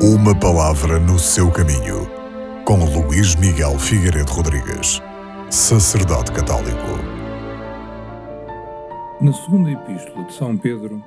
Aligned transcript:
Uma 0.00 0.32
palavra 0.32 1.00
no 1.00 1.18
seu 1.18 1.50
caminho, 1.50 2.06
com 2.64 2.84
Luís 2.84 3.34
Miguel 3.34 3.76
Figueiredo 3.80 4.30
Rodrigues, 4.30 5.02
sacerdote 5.50 6.30
católico. 6.30 6.86
Na 9.20 9.32
segunda 9.32 9.72
epístola 9.72 10.24
de 10.24 10.34
São 10.34 10.56
Pedro, 10.56 11.02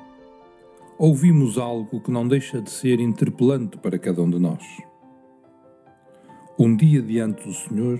ouvimos 0.98 1.56
algo 1.56 2.02
que 2.02 2.10
não 2.10 2.28
deixa 2.28 2.60
de 2.60 2.70
ser 2.70 3.00
interpelante 3.00 3.78
para 3.78 3.98
cada 3.98 4.20
um 4.20 4.28
de 4.28 4.38
nós. 4.38 4.62
Um 6.58 6.76
dia 6.76 7.00
diante 7.00 7.48
do 7.48 7.54
Senhor 7.54 7.98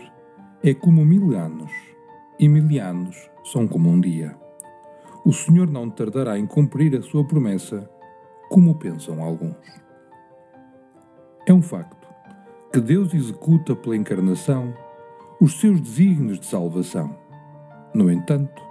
é 0.63 0.75
como 0.75 1.07
mil 1.07 1.35
anos, 1.35 1.73
e 2.39 2.47
mil 2.47 2.69
anos 2.83 3.17
são 3.45 3.67
como 3.67 3.89
um 3.89 3.99
dia. 3.99 4.37
O 5.25 5.33
Senhor 5.33 5.71
não 5.71 5.89
tardará 5.89 6.39
em 6.39 6.47
cumprir 6.47 6.95
a 6.99 7.01
sua 7.01 7.27
promessa, 7.27 7.89
como 8.51 8.75
pensam 8.75 9.23
alguns. 9.23 9.82
É 11.47 11.53
um 11.53 11.61
facto 11.61 12.07
que 12.73 12.81
Deus 12.81 13.13
executa 13.13 13.75
pela 13.75 13.97
encarnação 13.97 14.73
os 15.41 15.61
seus 15.61 15.81
desígnios 15.81 16.39
de 16.39 16.47
salvação. 16.47 17.17
No 17.93 18.11
entanto, 18.11 18.63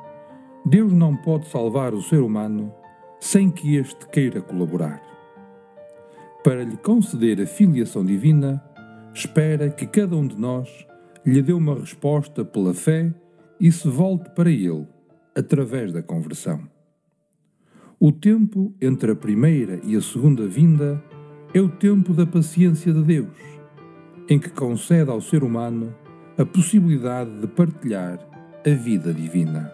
Deus 0.65 0.93
não 0.93 1.15
pode 1.15 1.47
salvar 1.49 1.93
o 1.93 2.01
ser 2.01 2.21
humano 2.21 2.73
sem 3.19 3.51
que 3.51 3.75
este 3.75 4.07
queira 4.07 4.41
colaborar. 4.41 5.01
Para 6.43 6.63
lhe 6.63 6.77
conceder 6.77 7.41
a 7.41 7.45
filiação 7.45 8.05
divina, 8.05 8.63
espera 9.13 9.69
que 9.69 9.85
cada 9.85 10.15
um 10.15 10.25
de 10.25 10.39
nós 10.39 10.87
lhe 11.25 11.41
dê 11.41 11.51
uma 11.51 11.75
resposta 11.75 12.45
pela 12.45 12.73
fé 12.73 13.13
e 13.59 13.71
se 13.71 13.87
volte 13.87 14.29
para 14.31 14.49
ele 14.49 14.87
através 15.35 15.91
da 15.91 16.01
conversão. 16.01 16.61
O 17.99 18.11
tempo 18.11 18.73
entre 18.81 19.11
a 19.11 19.15
primeira 19.15 19.79
e 19.83 19.95
a 19.95 20.01
segunda 20.01 20.47
vinda 20.47 21.03
é 21.53 21.59
o 21.59 21.67
tempo 21.67 22.13
da 22.13 22.25
paciência 22.25 22.93
de 22.93 23.03
Deus, 23.03 23.27
em 24.29 24.39
que 24.39 24.49
concede 24.49 25.09
ao 25.09 25.19
ser 25.19 25.43
humano 25.43 25.93
a 26.37 26.45
possibilidade 26.45 27.29
de 27.39 27.47
partilhar 27.47 28.19
a 28.65 28.69
vida 28.69 29.13
divina. 29.13 29.71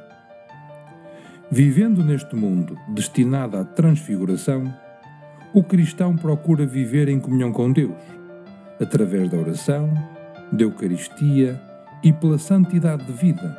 Vivendo 1.51 2.03
neste 2.03 2.35
mundo 2.35 2.77
destinado 2.89 3.57
à 3.57 3.63
transfiguração, 3.63 4.73
o 5.53 5.63
cristão 5.63 6.15
procura 6.15 6.65
viver 6.65 7.07
em 7.07 7.19
comunhão 7.19 7.51
com 7.51 7.71
Deus, 7.71 7.95
através 8.81 9.29
da 9.29 9.37
oração, 9.37 9.93
da 10.51 10.63
Eucaristia 10.63 11.61
e 12.03 12.11
pela 12.11 12.37
santidade 12.37 13.05
de 13.05 13.13
vida, 13.13 13.57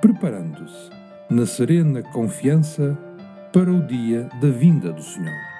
preparando-se 0.00 0.90
na 1.30 1.46
serena 1.46 2.02
confiança 2.02 2.96
para 3.52 3.72
o 3.72 3.86
dia 3.86 4.28
da 4.40 4.48
vinda 4.48 4.92
do 4.92 5.02
Senhor. 5.02 5.59